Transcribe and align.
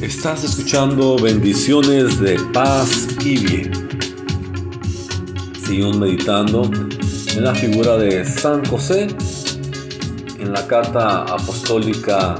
Estás 0.00 0.44
escuchando 0.44 1.16
bendiciones 1.16 2.20
de 2.20 2.38
paz 2.52 3.08
y 3.24 3.38
bien. 3.38 3.72
Seguimos 5.64 5.96
meditando 5.96 6.70
en 7.34 7.42
la 7.42 7.54
figura 7.54 7.96
de 7.96 8.24
San 8.26 8.62
José 8.66 9.08
en 10.38 10.52
la 10.52 10.66
carta 10.66 11.22
apostólica 11.22 12.36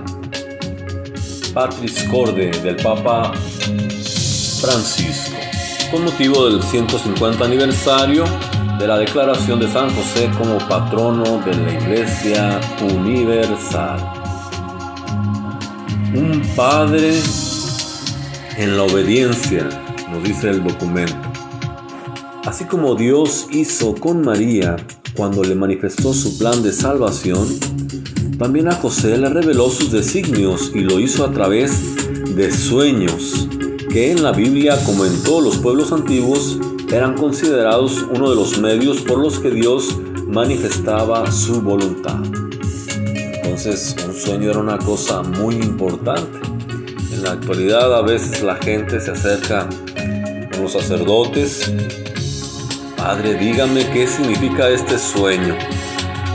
Patris 1.54 2.04
Corde 2.10 2.50
del 2.62 2.76
Papa 2.76 3.32
Francisco, 4.60 5.36
con 5.90 6.04
motivo 6.04 6.50
del 6.50 6.62
150 6.62 7.42
aniversario 7.42 8.24
de 8.78 8.86
la 8.86 8.98
declaración 8.98 9.58
de 9.60 9.72
San 9.72 9.88
José 9.94 10.30
como 10.36 10.58
patrono 10.68 11.40
de 11.40 11.54
la 11.56 11.72
Iglesia 11.72 12.60
Universal. 12.82 14.12
Un 16.14 16.42
padre 16.54 17.14
en 18.56 18.76
la 18.76 18.84
obediencia, 18.84 19.68
nos 20.10 20.24
dice 20.24 20.48
el 20.48 20.64
documento. 20.64 21.16
Así 22.44 22.64
como 22.64 22.94
Dios 22.94 23.48
hizo 23.50 23.94
con 23.94 24.22
María 24.22 24.76
cuando 25.14 25.44
le 25.44 25.54
manifestó 25.54 26.14
su 26.14 26.38
plan 26.38 26.62
de 26.62 26.72
salvación, 26.72 27.46
también 28.38 28.68
a 28.68 28.74
José 28.74 29.18
le 29.18 29.28
reveló 29.28 29.68
sus 29.68 29.92
designios 29.92 30.72
y 30.74 30.80
lo 30.80 31.00
hizo 31.00 31.24
a 31.24 31.32
través 31.32 31.80
de 32.34 32.50
sueños, 32.50 33.48
que 33.90 34.12
en 34.12 34.22
la 34.22 34.32
Biblia, 34.32 34.78
como 34.84 35.04
en 35.04 35.22
todos 35.22 35.42
los 35.42 35.56
pueblos 35.58 35.92
antiguos, 35.92 36.58
eran 36.92 37.14
considerados 37.14 38.06
uno 38.14 38.30
de 38.30 38.36
los 38.36 38.58
medios 38.58 39.02
por 39.02 39.18
los 39.18 39.38
que 39.38 39.50
Dios 39.50 39.98
manifestaba 40.28 41.30
su 41.30 41.60
voluntad. 41.60 42.22
Entonces, 43.42 43.96
un 44.06 44.14
sueño 44.14 44.50
era 44.50 44.60
una 44.60 44.78
cosa 44.78 45.22
muy 45.22 45.56
importante. 45.56 46.55
En 47.16 47.22
la 47.22 47.32
actualidad 47.32 47.96
a 47.96 48.02
veces 48.02 48.42
la 48.42 48.56
gente 48.56 49.00
se 49.00 49.10
acerca 49.10 49.66
con 50.52 50.62
los 50.62 50.72
sacerdotes. 50.72 51.72
Padre, 52.94 53.34
dígame 53.34 53.88
qué 53.90 54.06
significa 54.06 54.68
este 54.68 54.98
sueño. 54.98 55.56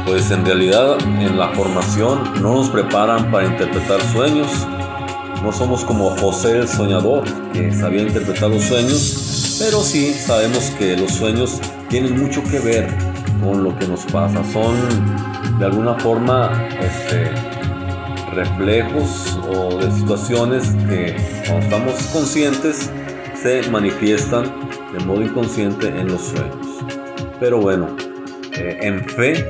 Pues 0.08 0.32
en 0.32 0.44
realidad 0.44 0.98
en 1.00 1.38
la 1.38 1.50
formación 1.50 2.42
no 2.42 2.56
nos 2.56 2.70
preparan 2.72 3.30
para 3.30 3.46
interpretar 3.46 4.02
sueños. 4.12 4.48
No 5.44 5.52
somos 5.52 5.86
como 5.86 6.10
José 6.18 6.58
el 6.58 6.68
soñador, 6.68 7.26
que 7.54 7.72
sabía 7.72 8.02
interpretar 8.02 8.50
los 8.50 8.64
sueños, 8.64 9.58
pero 9.60 9.84
sí 9.84 10.16
sabemos 10.16 10.72
que 10.80 10.98
los 10.98 11.12
sueños 11.12 11.60
tienen 11.90 12.20
mucho 12.20 12.44
que 12.44 12.60
ver 12.60 12.88
con 13.40 13.64
lo 13.64 13.78
que 13.78 13.88
nos 13.88 14.04
pasa. 14.06 14.44
Son 14.52 14.76
de 15.60 15.66
alguna 15.66 15.94
forma 16.00 16.52
este, 16.80 17.30
reflejos 18.34 19.38
o 19.50 19.78
de 19.78 19.92
situaciones 19.92 20.70
que 20.90 21.16
cuando 21.48 21.66
estamos 21.66 21.94
conscientes 22.14 22.90
se 23.42 23.70
manifiestan 23.70 24.46
de 24.94 25.04
modo 25.06 25.22
inconsciente 25.22 25.88
en 25.88 26.08
los 26.08 26.22
sueños. 26.22 26.68
Pero 27.40 27.60
bueno, 27.60 27.96
eh, 28.54 28.80
en 28.82 29.04
fe 29.10 29.46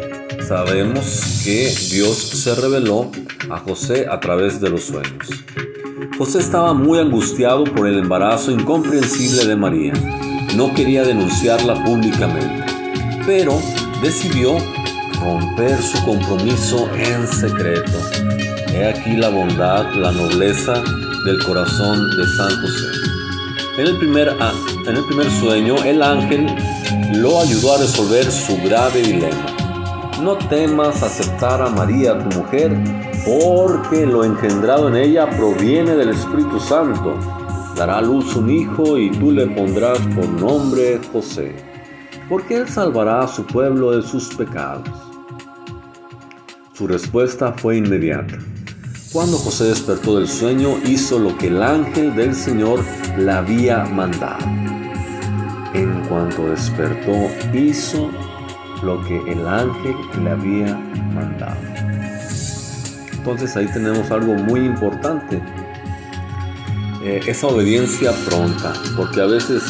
sabemos 0.48 1.42
que 1.44 1.74
Dios 1.92 2.16
se 2.18 2.56
reveló 2.56 3.12
a 3.50 3.58
José 3.58 4.08
a 4.10 4.20
través 4.20 4.62
de 4.62 4.70
los 4.70 4.84
sueños. 4.84 5.30
José 6.18 6.40
estaba 6.40 6.74
muy 6.74 7.00
angustiado 7.00 7.64
por 7.64 7.88
el 7.88 8.00
embarazo 8.00 8.52
incomprensible 8.52 9.46
de 9.46 9.56
María. 9.56 9.94
No 10.56 10.74
quería 10.74 11.04
denunciarla 11.04 11.84
públicamente, 11.84 12.64
pero 13.26 13.60
decidió 14.02 14.58
romper 15.20 15.82
su 15.82 16.04
compromiso 16.06 16.90
en 16.96 17.28
secreto. 17.28 18.51
He 18.74 18.86
aquí 18.86 19.18
la 19.18 19.30
bondad, 19.30 19.94
la 19.96 20.12
nobleza 20.14 20.82
del 21.26 21.44
corazón 21.44 22.10
de 22.16 22.26
San 22.38 22.62
José. 22.62 22.88
En 23.78 23.88
el 23.88 23.98
primer, 23.98 24.30
en 24.88 24.96
el 24.96 25.04
primer 25.06 25.30
sueño, 25.30 25.76
el 25.84 26.02
ángel 26.02 26.48
lo 27.16 27.42
ayudó 27.42 27.76
a 27.76 27.80
resolver 27.80 28.32
su 28.32 28.56
grave 28.64 29.02
dilema. 29.02 29.46
No 30.22 30.38
temas 30.38 31.04
aceptar 31.04 31.62
a 31.62 31.70
María, 31.70 32.18
tu 32.18 32.40
mujer, 32.40 32.72
porque 33.26 34.06
lo 34.06 34.24
engendrado 34.24 34.88
en 34.88 34.96
ella 34.96 35.30
proviene 35.30 35.96
del 35.96 36.10
Espíritu 36.10 36.60
Santo. 36.60 37.18
Dará 37.76 37.98
a 37.98 38.02
luz 38.02 38.36
un 38.38 38.50
hijo 38.50 38.98
y 38.98 39.12
tú 39.12 39.32
le 39.32 39.48
pondrás 39.48 40.00
por 40.16 40.28
nombre 40.30 41.02
José, 41.12 41.54
porque 42.30 42.56
él 42.56 42.70
salvará 42.70 43.22
a 43.22 43.28
su 43.28 43.46
pueblo 43.46 43.92
de 43.92 44.02
sus 44.02 44.34
pecados. 44.34 44.88
Su 46.74 46.88
respuesta 46.88 47.52
fue 47.52 47.78
inmediata. 47.78 48.38
Cuando 49.12 49.38
José 49.38 49.66
despertó 49.66 50.20
del 50.20 50.28
sueño, 50.30 50.80
hizo 50.86 51.20
lo 51.20 51.38
que 51.38 51.48
el 51.48 51.62
ángel 51.62 52.16
del 52.16 52.34
Señor 52.34 52.82
le 53.18 53.30
había 53.30 53.84
mandado. 53.84 54.46
En 55.74 56.02
cuanto 56.08 56.50
despertó, 56.50 57.30
hizo 57.54 58.10
lo 58.82 59.04
que 59.04 59.18
el 59.30 59.46
ángel 59.46 59.96
le 60.24 60.30
había 60.30 60.78
mandado. 61.14 61.58
Entonces 63.12 63.54
ahí 63.58 63.68
tenemos 63.74 64.10
algo 64.12 64.34
muy 64.34 64.62
importante. 64.62 65.44
Eh, 67.04 67.20
esa 67.28 67.48
obediencia 67.48 68.14
pronta, 68.30 68.72
porque 68.96 69.20
a 69.20 69.26
veces 69.26 69.62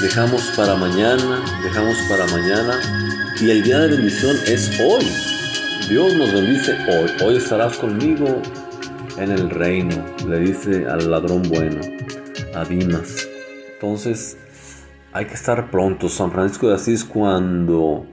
dejamos 0.00 0.40
para 0.56 0.76
mañana, 0.76 1.44
dejamos 1.62 1.98
para 2.08 2.26
mañana, 2.28 2.80
y 3.38 3.50
el 3.50 3.62
día 3.64 3.80
de 3.80 3.88
bendición 3.88 4.34
es 4.46 4.70
hoy. 4.80 5.04
Dios 5.90 6.14
nos 6.14 6.32
bendice 6.32 6.72
hoy. 6.88 7.10
Hoy 7.22 7.36
estarás 7.36 7.76
conmigo 7.76 8.40
en 9.22 9.30
el 9.30 9.50
reino, 9.50 10.04
le 10.28 10.40
dice 10.40 10.86
al 10.86 11.10
ladrón 11.10 11.42
bueno, 11.48 11.80
a 12.54 12.64
Dimas. 12.64 13.28
Entonces, 13.74 14.38
hay 15.12 15.26
que 15.26 15.34
estar 15.34 15.70
pronto. 15.70 16.08
San 16.08 16.30
Francisco 16.30 16.68
de 16.68 16.74
Asís 16.74 17.04
cuando 17.04 18.06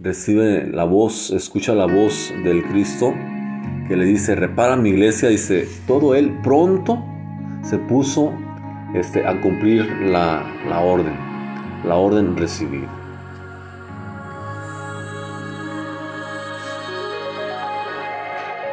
recibe 0.00 0.66
la 0.66 0.84
voz, 0.84 1.30
escucha 1.30 1.74
la 1.74 1.86
voz 1.86 2.32
del 2.44 2.64
Cristo 2.64 3.14
que 3.88 3.96
le 3.96 4.04
dice, 4.04 4.34
repara 4.34 4.76
mi 4.76 4.90
iglesia, 4.90 5.28
dice, 5.28 5.68
todo 5.86 6.14
él 6.14 6.38
pronto 6.42 7.04
se 7.62 7.78
puso 7.78 8.32
este, 8.94 9.26
a 9.26 9.40
cumplir 9.40 9.86
la, 10.02 10.44
la 10.68 10.80
orden, 10.80 11.16
la 11.84 11.96
orden 11.96 12.36
recibida. 12.36 13.03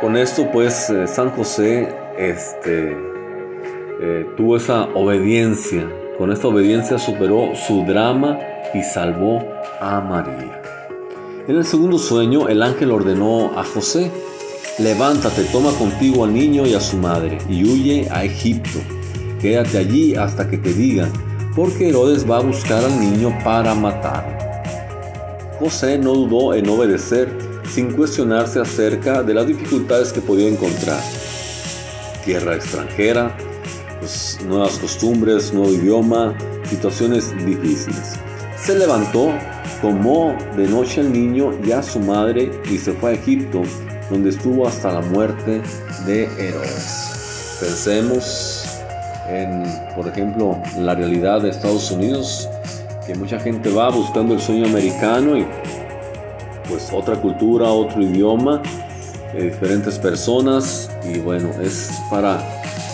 Con 0.01 0.17
esto 0.17 0.49
pues 0.51 0.89
eh, 0.89 1.05
San 1.05 1.29
José 1.29 1.87
este, 2.17 2.97
eh, 4.01 4.25
tuvo 4.35 4.57
esa 4.57 4.85
obediencia, 4.95 5.87
con 6.17 6.31
esta 6.31 6.47
obediencia 6.47 6.97
superó 6.97 7.51
su 7.55 7.85
drama 7.85 8.39
y 8.73 8.81
salvó 8.81 9.43
a 9.79 10.01
María. 10.01 10.59
En 11.47 11.55
el 11.55 11.65
segundo 11.65 11.99
sueño 11.99 12.49
el 12.49 12.63
ángel 12.63 12.89
ordenó 12.89 13.51
a 13.55 13.63
José, 13.63 14.11
levántate, 14.79 15.43
toma 15.51 15.71
contigo 15.73 16.23
al 16.23 16.33
niño 16.33 16.65
y 16.65 16.73
a 16.73 16.79
su 16.79 16.97
madre 16.97 17.37
y 17.47 17.63
huye 17.63 18.07
a 18.09 18.23
Egipto. 18.23 18.79
Quédate 19.39 19.77
allí 19.77 20.15
hasta 20.15 20.49
que 20.49 20.57
te 20.57 20.73
diga, 20.73 21.09
porque 21.55 21.89
Herodes 21.89 22.27
va 22.27 22.37
a 22.37 22.41
buscar 22.41 22.83
al 22.83 22.99
niño 22.99 23.37
para 23.43 23.75
matarlo. 23.75 24.35
José 25.59 25.99
no 25.99 26.15
dudó 26.15 26.55
en 26.55 26.67
obedecer 26.69 27.50
sin 27.71 27.93
cuestionarse 27.93 28.59
acerca 28.59 29.23
de 29.23 29.33
las 29.33 29.47
dificultades 29.47 30.11
que 30.11 30.21
podía 30.21 30.49
encontrar. 30.49 31.01
Tierra 32.25 32.55
extranjera, 32.55 33.35
pues, 33.99 34.39
nuevas 34.45 34.77
costumbres, 34.77 35.53
nuevo 35.53 35.71
idioma, 35.71 36.35
situaciones 36.65 37.33
difíciles. 37.45 38.15
Se 38.57 38.77
levantó, 38.77 39.31
tomó 39.81 40.35
de 40.57 40.67
noche 40.67 41.01
al 41.01 41.13
niño 41.13 41.51
y 41.65 41.71
a 41.71 41.81
su 41.81 41.99
madre 41.99 42.51
y 42.69 42.77
se 42.77 42.93
fue 42.93 43.11
a 43.11 43.13
Egipto, 43.13 43.63
donde 44.09 44.31
estuvo 44.31 44.67
hasta 44.67 44.91
la 44.91 45.01
muerte 45.01 45.61
de 46.05 46.25
Herodes. 46.37 47.57
Pensemos 47.59 48.65
en, 49.29 49.63
por 49.95 50.07
ejemplo, 50.07 50.61
la 50.77 50.93
realidad 50.93 51.41
de 51.41 51.49
Estados 51.49 51.89
Unidos, 51.91 52.49
que 53.07 53.15
mucha 53.15 53.39
gente 53.39 53.71
va 53.71 53.89
buscando 53.89 54.33
el 54.33 54.41
sueño 54.41 54.65
americano 54.67 55.37
y 55.37 55.45
pues 56.71 56.89
otra 56.93 57.17
cultura, 57.17 57.67
otro 57.67 58.01
idioma, 58.01 58.61
eh, 59.33 59.43
diferentes 59.43 59.99
personas 59.99 60.89
y 61.03 61.19
bueno, 61.19 61.49
es 61.61 62.01
para 62.09 62.39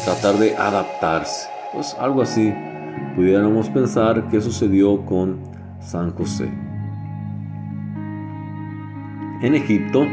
tratar 0.03 0.35
de 0.37 0.55
adaptarse. 0.57 1.47
Pues 1.73 1.95
algo 1.99 2.23
así 2.23 2.51
pudiéramos 3.15 3.69
pensar 3.69 4.29
que 4.29 4.41
sucedió 4.41 5.05
con 5.05 5.37
San 5.79 6.11
José. 6.15 6.49
En 9.43 9.53
Egipto, 9.53 10.07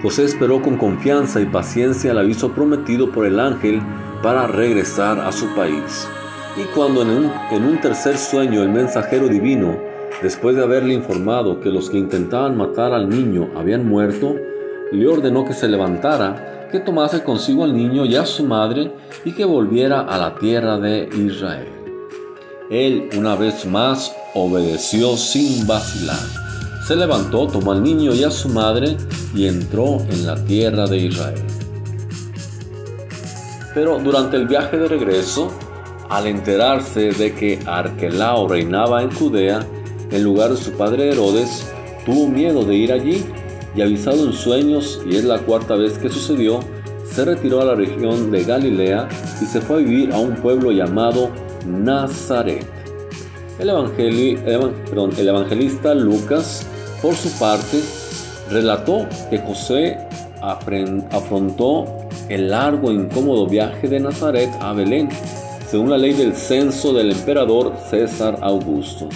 José 0.00 0.24
esperó 0.24 0.62
con 0.62 0.76
confianza 0.76 1.40
y 1.40 1.46
paciencia 1.46 2.12
el 2.12 2.18
aviso 2.18 2.52
prometido 2.52 3.10
por 3.10 3.26
el 3.26 3.40
ángel 3.40 3.82
para 4.22 4.46
regresar 4.46 5.18
a 5.18 5.32
su 5.32 5.52
país. 5.56 6.08
Y 6.56 6.62
cuando 6.72 7.02
en 7.02 7.10
un, 7.10 7.32
en 7.50 7.64
un 7.64 7.80
tercer 7.80 8.16
sueño 8.16 8.62
el 8.62 8.68
mensajero 8.68 9.26
divino 9.26 9.87
Después 10.22 10.56
de 10.56 10.64
haberle 10.64 10.94
informado 10.94 11.60
que 11.60 11.68
los 11.68 11.90
que 11.90 11.98
intentaban 11.98 12.56
matar 12.56 12.92
al 12.92 13.08
niño 13.08 13.50
habían 13.56 13.88
muerto, 13.88 14.34
le 14.90 15.06
ordenó 15.06 15.44
que 15.44 15.54
se 15.54 15.68
levantara 15.68 16.68
que 16.72 16.80
tomase 16.80 17.22
consigo 17.22 17.62
al 17.62 17.76
niño 17.76 18.04
y 18.04 18.16
a 18.16 18.26
su 18.26 18.44
madre 18.44 18.92
y 19.24 19.32
que 19.32 19.44
volviera 19.44 20.00
a 20.00 20.18
la 20.18 20.34
tierra 20.34 20.76
de 20.78 21.08
Israel. 21.16 21.68
Él 22.68 23.08
una 23.16 23.36
vez 23.36 23.64
más 23.64 24.14
obedeció 24.34 25.16
sin 25.16 25.66
vacilar. 25.66 26.18
Se 26.86 26.96
levantó, 26.96 27.46
tomó 27.46 27.72
al 27.72 27.82
niño 27.82 28.12
y 28.12 28.24
a 28.24 28.30
su 28.30 28.48
madre 28.48 28.96
y 29.34 29.46
entró 29.46 29.98
en 30.10 30.26
la 30.26 30.34
tierra 30.44 30.86
de 30.86 30.98
Israel. 30.98 31.42
Pero 33.72 33.98
durante 34.00 34.36
el 34.36 34.48
viaje 34.48 34.76
de 34.78 34.88
regreso, 34.88 35.52
al 36.10 36.26
enterarse 36.26 37.12
de 37.12 37.34
que 37.34 37.60
Arquelao 37.66 38.48
reinaba 38.48 39.02
en 39.02 39.10
Judea, 39.10 39.60
en 40.10 40.24
lugar 40.24 40.50
de 40.50 40.56
su 40.56 40.72
padre 40.72 41.10
Herodes, 41.10 41.70
tuvo 42.04 42.28
miedo 42.28 42.64
de 42.64 42.76
ir 42.76 42.92
allí 42.92 43.24
y 43.74 43.82
avisado 43.82 44.26
en 44.26 44.32
sueños, 44.32 45.00
y 45.06 45.16
es 45.16 45.24
la 45.24 45.38
cuarta 45.38 45.76
vez 45.76 45.98
que 45.98 46.08
sucedió, 46.08 46.60
se 47.04 47.24
retiró 47.24 47.60
a 47.60 47.64
la 47.64 47.74
región 47.74 48.30
de 48.30 48.44
Galilea 48.44 49.08
y 49.40 49.44
se 49.46 49.60
fue 49.60 49.76
a 49.76 49.78
vivir 49.80 50.12
a 50.12 50.18
un 50.18 50.34
pueblo 50.36 50.72
llamado 50.72 51.30
Nazaret. 51.66 52.66
El, 53.58 53.70
el 53.70 55.28
evangelista 55.28 55.94
Lucas, 55.94 56.66
por 57.02 57.14
su 57.14 57.30
parte, 57.38 57.80
relató 58.50 59.06
que 59.30 59.38
José 59.38 59.98
afrontó 60.40 61.86
el 62.28 62.50
largo 62.50 62.90
e 62.90 62.94
incómodo 62.94 63.46
viaje 63.46 63.88
de 63.88 64.00
Nazaret 64.00 64.50
a 64.60 64.72
Belén, 64.72 65.08
según 65.68 65.90
la 65.90 65.98
ley 65.98 66.12
del 66.12 66.34
censo 66.34 66.92
del 66.92 67.12
emperador 67.12 67.74
César 67.90 68.38
Augusto, 68.42 69.08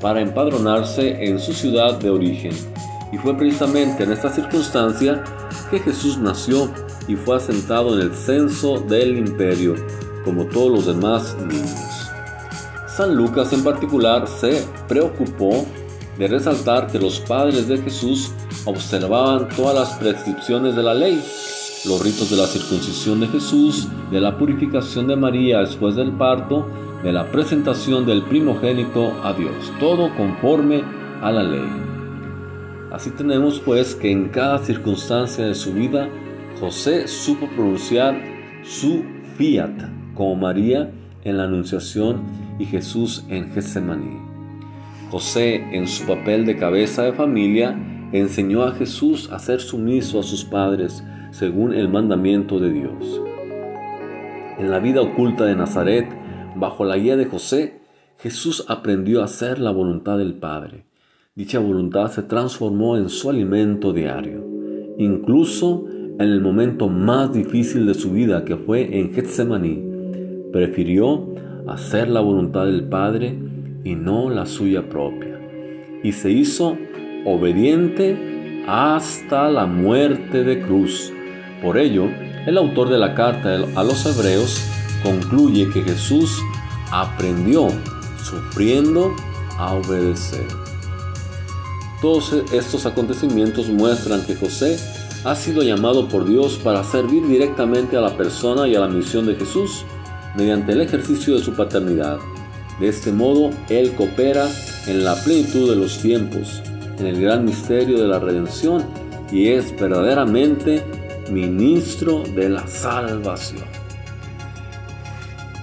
para 0.00 0.20
empadronarse 0.20 1.24
en 1.24 1.38
su 1.38 1.52
ciudad 1.52 1.98
de 1.98 2.10
origen. 2.10 2.52
Y 3.12 3.18
fue 3.18 3.36
precisamente 3.36 4.04
en 4.04 4.12
esta 4.12 4.30
circunstancia 4.30 5.24
que 5.70 5.78
Jesús 5.78 6.18
nació 6.18 6.70
y 7.06 7.16
fue 7.16 7.36
asentado 7.36 7.94
en 7.94 8.02
el 8.02 8.14
censo 8.14 8.78
del 8.80 9.16
imperio, 9.16 9.74
como 10.24 10.44
todos 10.46 10.70
los 10.70 10.86
demás 10.86 11.36
niños. 11.38 12.10
San 12.88 13.14
Lucas 13.14 13.52
en 13.52 13.64
particular 13.64 14.26
se 14.28 14.66
preocupó 14.88 15.64
de 16.18 16.26
resaltar 16.26 16.88
que 16.88 16.98
los 16.98 17.20
padres 17.20 17.68
de 17.68 17.78
Jesús 17.78 18.32
observaban 18.64 19.48
todas 19.50 19.74
las 19.74 19.98
prescripciones 19.98 20.74
de 20.74 20.82
la 20.82 20.94
ley, 20.94 21.22
los 21.86 22.02
ritos 22.02 22.28
de 22.28 22.36
la 22.36 22.46
circuncisión 22.46 23.20
de 23.20 23.28
Jesús, 23.28 23.88
de 24.10 24.20
la 24.20 24.36
purificación 24.36 25.06
de 25.06 25.16
María 25.16 25.60
después 25.60 25.94
del 25.94 26.12
parto, 26.12 26.66
de 27.02 27.12
la 27.12 27.30
presentación 27.30 28.06
del 28.06 28.22
primogénito 28.22 29.12
a 29.22 29.32
Dios, 29.32 29.72
todo 29.78 30.14
conforme 30.16 30.82
a 31.22 31.30
la 31.30 31.42
ley. 31.42 31.68
Así 32.92 33.10
tenemos 33.10 33.60
pues 33.60 33.94
que 33.94 34.10
en 34.10 34.28
cada 34.28 34.58
circunstancia 34.58 35.46
de 35.46 35.54
su 35.54 35.72
vida, 35.72 36.08
José 36.58 37.06
supo 37.06 37.46
pronunciar 37.48 38.20
su 38.64 39.04
fiat, 39.36 39.70
como 40.14 40.34
María 40.34 40.90
en 41.24 41.36
la 41.36 41.44
Anunciación 41.44 42.22
y 42.58 42.64
Jesús 42.64 43.24
en 43.28 43.52
Getsemaní. 43.52 44.18
José, 45.10 45.64
en 45.72 45.86
su 45.86 46.06
papel 46.06 46.44
de 46.44 46.56
cabeza 46.56 47.02
de 47.02 47.12
familia, 47.12 47.76
enseñó 48.12 48.64
a 48.64 48.72
Jesús 48.72 49.30
a 49.32 49.38
ser 49.38 49.60
sumiso 49.60 50.20
a 50.20 50.22
sus 50.22 50.44
padres 50.44 51.04
según 51.30 51.74
el 51.74 51.88
mandamiento 51.88 52.58
de 52.58 52.72
Dios. 52.72 53.20
En 54.58 54.70
la 54.70 54.80
vida 54.80 55.00
oculta 55.00 55.44
de 55.44 55.54
Nazaret, 55.54 56.08
bajo 56.58 56.84
la 56.84 56.96
guía 56.96 57.16
de 57.16 57.26
José, 57.26 57.80
Jesús 58.18 58.64
aprendió 58.68 59.22
a 59.22 59.24
hacer 59.24 59.58
la 59.58 59.70
voluntad 59.70 60.18
del 60.18 60.34
Padre 60.34 60.88
Dicha 61.38 61.60
voluntad 61.60 62.10
se 62.10 62.24
transformó 62.24 62.96
en 62.96 63.08
su 63.08 63.30
alimento 63.30 63.92
diario, 63.92 64.44
incluso 64.98 65.86
en 65.88 66.20
el 66.20 66.40
momento 66.40 66.88
más 66.88 67.32
difícil 67.32 67.86
de 67.86 67.94
su 67.94 68.10
vida 68.10 68.44
que 68.44 68.56
fue 68.56 68.98
en 68.98 69.14
Getsemaní. 69.14 69.80
Prefirió 70.52 71.28
hacer 71.68 72.08
la 72.08 72.18
voluntad 72.18 72.64
del 72.64 72.88
Padre 72.88 73.38
y 73.84 73.94
no 73.94 74.30
la 74.30 74.46
suya 74.46 74.88
propia. 74.88 75.38
Y 76.02 76.10
se 76.10 76.32
hizo 76.32 76.76
obediente 77.24 78.64
hasta 78.66 79.48
la 79.48 79.66
muerte 79.66 80.42
de 80.42 80.60
cruz. 80.60 81.12
Por 81.62 81.78
ello, 81.78 82.08
el 82.48 82.58
autor 82.58 82.88
de 82.88 82.98
la 82.98 83.14
carta 83.14 83.54
a 83.76 83.84
los 83.84 84.04
hebreos 84.06 84.68
concluye 85.02 85.68
que 85.70 85.82
Jesús 85.82 86.42
aprendió 86.90 87.68
sufriendo 88.22 89.14
a 89.56 89.74
obedecer. 89.74 90.46
Todos 92.00 92.32
estos 92.52 92.86
acontecimientos 92.86 93.68
muestran 93.68 94.24
que 94.24 94.36
José 94.36 94.78
ha 95.24 95.34
sido 95.34 95.62
llamado 95.62 96.08
por 96.08 96.24
Dios 96.24 96.60
para 96.62 96.84
servir 96.84 97.26
directamente 97.26 97.96
a 97.96 98.00
la 98.00 98.16
persona 98.16 98.68
y 98.68 98.76
a 98.76 98.80
la 98.80 98.88
misión 98.88 99.26
de 99.26 99.34
Jesús 99.34 99.84
mediante 100.36 100.72
el 100.72 100.80
ejercicio 100.80 101.34
de 101.34 101.42
su 101.42 101.54
paternidad. 101.54 102.18
De 102.78 102.88
este 102.88 103.10
modo, 103.10 103.50
Él 103.68 103.92
coopera 103.94 104.48
en 104.86 105.04
la 105.04 105.16
plenitud 105.24 105.68
de 105.68 105.76
los 105.76 105.98
tiempos, 105.98 106.62
en 106.98 107.06
el 107.06 107.20
gran 107.20 107.44
misterio 107.44 108.00
de 108.00 108.06
la 108.06 108.20
redención 108.20 108.84
y 109.32 109.48
es 109.48 109.78
verdaderamente 109.78 110.84
ministro 111.30 112.22
de 112.22 112.48
la 112.48 112.66
salvación. 112.66 113.77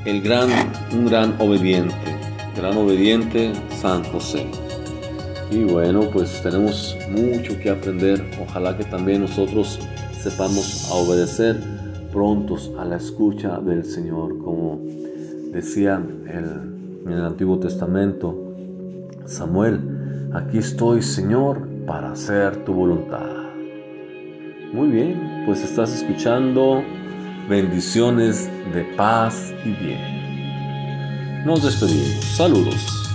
El 0.06 0.22
gran, 0.22 0.50
un 0.94 1.08
gran 1.08 1.36
obediente, 1.40 1.96
gran 2.56 2.78
obediente 2.78 3.52
San 3.70 4.04
José. 4.04 4.46
Y 5.50 5.64
bueno, 5.64 6.02
pues 6.14 6.42
tenemos 6.44 6.96
mucho 7.10 7.60
que 7.60 7.72
aprender. 7.72 8.24
Ojalá 8.42 8.78
que 8.78 8.84
también 8.84 9.22
nosotros 9.22 9.80
sepamos 10.22 10.92
obedecer 10.92 11.58
prontos 12.12 12.72
a 12.78 12.86
la 12.86 12.98
escucha 12.98 13.58
del 13.58 13.84
Señor, 13.84 14.38
como 14.44 14.80
decía 15.52 16.00
en 16.28 17.12
el 17.12 17.26
Antiguo 17.26 17.58
Testamento 17.58 18.46
Samuel, 19.26 20.30
aquí 20.34 20.60
estoy 20.60 21.02
Señor 21.02 21.68
para 21.88 22.12
hacer 22.12 22.64
tu 22.64 22.74
voluntad. 22.74 23.26
Muy 24.72 24.90
bien, 24.90 25.44
pues 25.48 25.64
estás 25.64 25.96
escuchando 25.96 26.84
bendiciones 27.48 28.50
de 28.74 28.84
paz 28.96 29.54
y 29.64 29.72
bien. 29.72 31.46
Nos 31.46 31.64
despedimos. 31.64 32.24
Saludos. 32.36 33.15